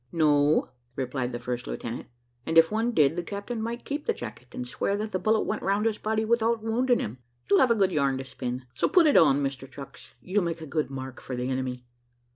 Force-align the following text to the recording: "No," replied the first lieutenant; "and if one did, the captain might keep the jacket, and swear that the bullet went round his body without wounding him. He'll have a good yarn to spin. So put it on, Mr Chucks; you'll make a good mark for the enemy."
"No," 0.11 0.69
replied 0.95 1.31
the 1.31 1.37
first 1.37 1.67
lieutenant; 1.67 2.07
"and 2.43 2.57
if 2.57 2.71
one 2.71 2.91
did, 2.91 3.15
the 3.15 3.21
captain 3.21 3.61
might 3.61 3.85
keep 3.85 4.07
the 4.07 4.15
jacket, 4.15 4.47
and 4.51 4.67
swear 4.67 4.97
that 4.97 5.11
the 5.11 5.19
bullet 5.19 5.43
went 5.43 5.61
round 5.61 5.85
his 5.85 5.99
body 5.99 6.25
without 6.25 6.63
wounding 6.63 6.97
him. 6.99 7.19
He'll 7.43 7.59
have 7.59 7.69
a 7.69 7.75
good 7.75 7.91
yarn 7.91 8.17
to 8.17 8.23
spin. 8.25 8.65
So 8.73 8.89
put 8.89 9.05
it 9.05 9.15
on, 9.15 9.43
Mr 9.43 9.69
Chucks; 9.69 10.15
you'll 10.19 10.43
make 10.43 10.59
a 10.59 10.65
good 10.65 10.89
mark 10.89 11.21
for 11.21 11.35
the 11.35 11.49
enemy." 11.51 11.85